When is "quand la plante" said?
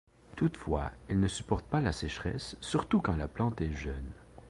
3.01-3.61